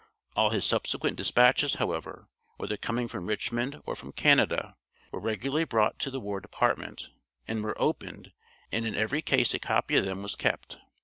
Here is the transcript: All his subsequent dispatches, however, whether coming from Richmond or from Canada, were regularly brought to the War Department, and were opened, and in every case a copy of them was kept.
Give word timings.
All 0.35 0.49
his 0.49 0.65
subsequent 0.65 1.15
dispatches, 1.15 1.75
however, 1.75 2.27
whether 2.57 2.75
coming 2.75 3.07
from 3.07 3.27
Richmond 3.27 3.83
or 3.85 3.95
from 3.95 4.11
Canada, 4.13 4.75
were 5.11 5.19
regularly 5.19 5.63
brought 5.63 5.99
to 5.99 6.09
the 6.09 6.19
War 6.19 6.39
Department, 6.41 7.11
and 7.47 7.63
were 7.63 7.79
opened, 7.79 8.31
and 8.71 8.87
in 8.87 8.95
every 8.95 9.21
case 9.21 9.53
a 9.53 9.59
copy 9.59 9.95
of 9.95 10.05
them 10.05 10.23
was 10.23 10.35
kept. 10.35 10.79